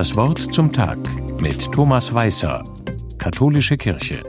Das 0.00 0.16
Wort 0.16 0.38
zum 0.54 0.72
Tag 0.72 0.96
mit 1.42 1.72
Thomas 1.72 2.14
Weißer, 2.14 2.64
Katholische 3.18 3.76
Kirche. 3.76 4.22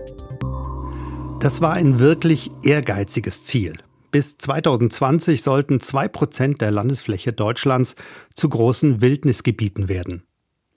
Das 1.40 1.62
war 1.62 1.72
ein 1.72 1.98
wirklich 1.98 2.52
ehrgeiziges 2.66 3.46
Ziel. 3.46 3.78
Bis 4.12 4.38
2020 4.38 5.42
sollten 5.42 5.80
zwei 5.80 6.10
Prozent 6.10 6.60
der 6.60 6.72
Landesfläche 6.72 7.32
Deutschlands 7.32 7.96
zu 8.36 8.50
großen 8.50 9.00
Wildnisgebieten 9.00 9.88
werden. 9.88 10.24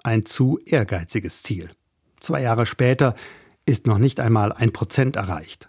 Ein 0.04 0.26
zu 0.26 0.60
ehrgeiziges 0.64 1.42
Ziel. 1.42 1.70
Zwei 2.20 2.42
Jahre 2.42 2.64
später 2.64 3.16
ist 3.66 3.88
noch 3.88 3.98
nicht 3.98 4.20
einmal 4.20 4.52
ein 4.52 4.72
Prozent 4.72 5.16
erreicht. 5.16 5.66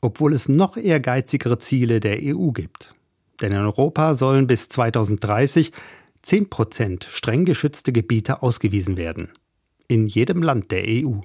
Obwohl 0.00 0.34
es 0.34 0.48
noch 0.48 0.76
ehrgeizigere 0.76 1.58
Ziele 1.58 1.98
der 1.98 2.20
EU 2.22 2.52
gibt. 2.52 2.94
Denn 3.40 3.50
in 3.50 3.58
Europa 3.58 4.14
sollen 4.14 4.46
bis 4.46 4.68
2030 4.68 5.72
10 6.22 6.50
Prozent 6.50 7.08
streng 7.10 7.44
geschützte 7.44 7.92
Gebiete 7.92 8.42
ausgewiesen 8.42 8.96
werden. 8.96 9.30
In 9.88 10.06
jedem 10.06 10.42
Land 10.42 10.70
der 10.70 10.84
EU. 10.86 11.20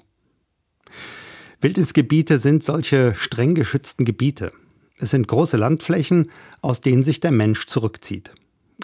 Wildnisgebiete 1.62 2.40
sind 2.40 2.64
solche 2.64 3.14
streng 3.16 3.56
geschützten 3.56 4.06
Gebiete. 4.06 4.52
Es 5.00 5.12
sind 5.12 5.28
große 5.28 5.58
Landflächen, 5.58 6.32
aus 6.62 6.82
denen 6.82 7.04
sich 7.04 7.20
der 7.20 7.32
Mensch 7.32 7.68
zurückzieht. 7.68 8.32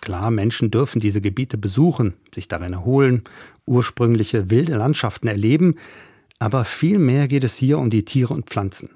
Klar, 0.01 0.31
Menschen 0.31 0.69
dürfen 0.69 0.99
diese 0.99 1.21
Gebiete 1.21 1.57
besuchen, 1.57 2.13
sich 2.33 2.47
darin 2.47 2.73
erholen, 2.73 3.23
ursprüngliche 3.65 4.49
wilde 4.49 4.75
Landschaften 4.75 5.27
erleben, 5.27 5.75
aber 6.39 6.65
vielmehr 6.65 7.27
geht 7.27 7.43
es 7.43 7.55
hier 7.55 7.79
um 7.79 7.89
die 7.89 8.05
Tiere 8.05 8.33
und 8.33 8.49
Pflanzen. 8.49 8.89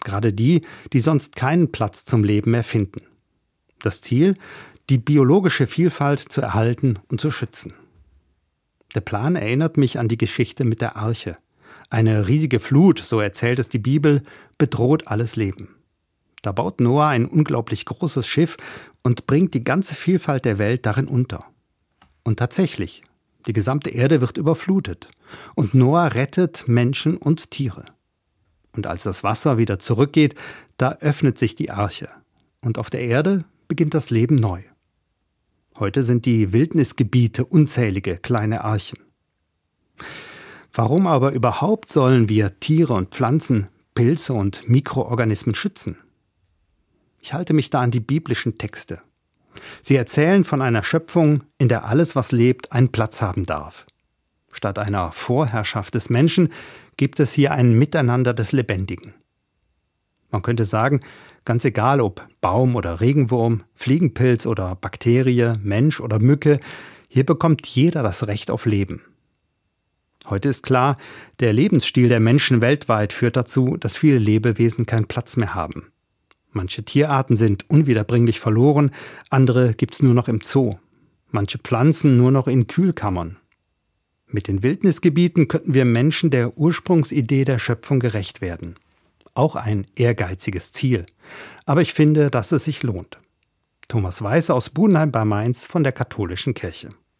Gerade 0.00 0.32
die, 0.32 0.60
die 0.92 1.00
sonst 1.00 1.34
keinen 1.34 1.72
Platz 1.72 2.04
zum 2.04 2.24
Leben 2.24 2.52
mehr 2.52 2.64
finden. 2.64 3.02
Das 3.80 4.00
Ziel, 4.00 4.36
die 4.90 4.98
biologische 4.98 5.66
Vielfalt 5.66 6.20
zu 6.20 6.40
erhalten 6.40 6.98
und 7.08 7.20
zu 7.20 7.30
schützen. 7.30 7.72
Der 8.94 9.00
Plan 9.00 9.34
erinnert 9.34 9.76
mich 9.76 9.98
an 9.98 10.08
die 10.08 10.18
Geschichte 10.18 10.64
mit 10.64 10.80
der 10.80 10.96
Arche. 10.96 11.36
Eine 11.90 12.28
riesige 12.28 12.60
Flut, 12.60 12.98
so 12.98 13.20
erzählt 13.20 13.58
es 13.58 13.68
die 13.68 13.78
Bibel, 13.78 14.22
bedroht 14.58 15.08
alles 15.08 15.36
Leben. 15.36 15.74
Da 16.42 16.52
baut 16.52 16.80
Noah 16.80 17.08
ein 17.08 17.26
unglaublich 17.26 17.86
großes 17.86 18.26
Schiff 18.26 18.56
und 19.02 19.26
bringt 19.26 19.54
die 19.54 19.64
ganze 19.64 19.94
Vielfalt 19.94 20.44
der 20.44 20.58
Welt 20.58 20.86
darin 20.86 21.08
unter. 21.08 21.46
Und 22.22 22.38
tatsächlich, 22.38 23.02
die 23.46 23.52
gesamte 23.52 23.90
Erde 23.90 24.20
wird 24.20 24.36
überflutet. 24.36 25.08
Und 25.54 25.74
Noah 25.74 26.14
rettet 26.14 26.68
Menschen 26.68 27.16
und 27.16 27.50
Tiere. 27.50 27.84
Und 28.76 28.86
als 28.86 29.04
das 29.04 29.22
Wasser 29.22 29.58
wieder 29.58 29.78
zurückgeht, 29.78 30.34
da 30.76 30.92
öffnet 31.00 31.38
sich 31.38 31.54
die 31.54 31.70
Arche. 31.70 32.08
Und 32.60 32.78
auf 32.78 32.90
der 32.90 33.00
Erde 33.00 33.44
beginnt 33.68 33.94
das 33.94 34.10
Leben 34.10 34.36
neu. 34.36 34.62
Heute 35.78 36.04
sind 36.04 36.24
die 36.24 36.52
Wildnisgebiete 36.52 37.44
unzählige 37.44 38.16
kleine 38.16 38.62
Archen. 38.62 39.00
Warum 40.72 41.08
aber 41.08 41.32
überhaupt 41.32 41.88
sollen 41.88 42.28
wir 42.28 42.60
Tiere 42.60 42.92
und 42.92 43.12
Pflanzen, 43.12 43.68
Pilze 43.94 44.34
und 44.34 44.68
Mikroorganismen 44.68 45.56
schützen? 45.56 45.98
Ich 47.20 47.32
halte 47.32 47.54
mich 47.54 47.70
da 47.70 47.80
an 47.80 47.90
die 47.90 48.00
biblischen 48.00 48.56
Texte. 48.56 49.00
Sie 49.82 49.96
erzählen 49.96 50.44
von 50.44 50.62
einer 50.62 50.84
Schöpfung, 50.84 51.42
in 51.58 51.68
der 51.68 51.84
alles, 51.86 52.14
was 52.14 52.30
lebt, 52.30 52.70
einen 52.70 52.92
Platz 52.92 53.20
haben 53.20 53.44
darf. 53.44 53.86
Statt 54.52 54.78
einer 54.78 55.10
Vorherrschaft 55.10 55.94
des 55.94 56.08
Menschen 56.08 56.52
gibt 56.96 57.18
es 57.18 57.32
hier 57.32 57.50
ein 57.50 57.76
Miteinander 57.76 58.32
des 58.32 58.52
Lebendigen. 58.52 59.14
Man 60.34 60.42
könnte 60.42 60.64
sagen, 60.64 61.00
ganz 61.44 61.64
egal 61.64 62.00
ob 62.00 62.26
Baum 62.40 62.74
oder 62.74 63.00
Regenwurm, 63.00 63.62
Fliegenpilz 63.76 64.46
oder 64.46 64.74
Bakterie, 64.74 65.52
Mensch 65.62 66.00
oder 66.00 66.18
Mücke, 66.18 66.58
hier 67.06 67.24
bekommt 67.24 67.68
jeder 67.68 68.02
das 68.02 68.26
Recht 68.26 68.50
auf 68.50 68.66
Leben. 68.66 69.02
Heute 70.26 70.48
ist 70.48 70.64
klar, 70.64 70.98
der 71.38 71.52
Lebensstil 71.52 72.08
der 72.08 72.18
Menschen 72.18 72.60
weltweit 72.60 73.12
führt 73.12 73.36
dazu, 73.36 73.76
dass 73.76 73.96
viele 73.96 74.18
Lebewesen 74.18 74.86
keinen 74.86 75.06
Platz 75.06 75.36
mehr 75.36 75.54
haben. 75.54 75.92
Manche 76.50 76.82
Tierarten 76.82 77.36
sind 77.36 77.70
unwiederbringlich 77.70 78.40
verloren, 78.40 78.90
andere 79.30 79.72
gibt's 79.74 80.02
nur 80.02 80.14
noch 80.14 80.26
im 80.26 80.40
Zoo. 80.40 80.74
Manche 81.30 81.58
Pflanzen 81.58 82.16
nur 82.16 82.32
noch 82.32 82.48
in 82.48 82.66
Kühlkammern. 82.66 83.36
Mit 84.26 84.48
den 84.48 84.64
Wildnisgebieten 84.64 85.46
könnten 85.46 85.74
wir 85.74 85.84
Menschen 85.84 86.30
der 86.30 86.58
Ursprungsidee 86.58 87.44
der 87.44 87.60
Schöpfung 87.60 88.00
gerecht 88.00 88.40
werden 88.40 88.74
auch 89.34 89.56
ein 89.56 89.86
ehrgeiziges 89.96 90.72
Ziel. 90.72 91.06
Aber 91.66 91.82
ich 91.82 91.92
finde, 91.92 92.30
dass 92.30 92.52
es 92.52 92.64
sich 92.64 92.82
lohnt. 92.82 93.18
Thomas 93.88 94.22
Weiß 94.22 94.50
aus 94.50 94.70
Budenheim 94.70 95.12
bei 95.12 95.24
Mainz 95.24 95.66
von 95.66 95.82
der 95.82 95.92
Katholischen 95.92 96.54
Kirche. 96.54 96.90